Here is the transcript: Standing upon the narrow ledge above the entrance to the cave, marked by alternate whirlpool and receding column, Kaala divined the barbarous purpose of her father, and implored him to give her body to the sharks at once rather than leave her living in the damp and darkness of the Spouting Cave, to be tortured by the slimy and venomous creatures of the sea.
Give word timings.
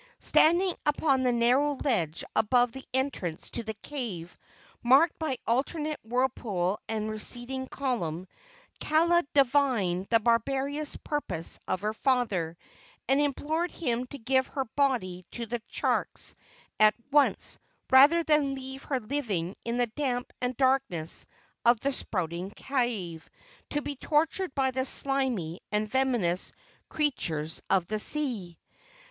Standing 0.17 0.73
upon 0.87 1.21
the 1.21 1.31
narrow 1.31 1.75
ledge 1.83 2.23
above 2.35 2.71
the 2.71 2.83
entrance 2.91 3.51
to 3.51 3.61
the 3.61 3.75
cave, 3.83 4.35
marked 4.81 5.19
by 5.19 5.37
alternate 5.45 5.99
whirlpool 6.03 6.79
and 6.89 7.07
receding 7.07 7.67
column, 7.67 8.27
Kaala 8.79 9.23
divined 9.35 10.07
the 10.09 10.19
barbarous 10.19 10.95
purpose 11.03 11.59
of 11.67 11.81
her 11.81 11.93
father, 11.93 12.57
and 13.07 13.21
implored 13.21 13.69
him 13.69 14.03
to 14.07 14.17
give 14.17 14.47
her 14.47 14.65
body 14.75 15.23
to 15.33 15.45
the 15.45 15.61
sharks 15.67 16.33
at 16.79 16.95
once 17.11 17.59
rather 17.91 18.23
than 18.23 18.55
leave 18.55 18.81
her 18.81 18.99
living 19.01 19.55
in 19.65 19.77
the 19.77 19.85
damp 19.85 20.33
and 20.41 20.57
darkness 20.57 21.27
of 21.63 21.79
the 21.81 21.91
Spouting 21.93 22.49
Cave, 22.49 23.29
to 23.69 23.83
be 23.83 23.97
tortured 23.97 24.55
by 24.55 24.71
the 24.71 24.83
slimy 24.83 25.59
and 25.71 25.87
venomous 25.87 26.53
creatures 26.89 27.61
of 27.69 27.85
the 27.85 27.99
sea. 27.99 28.57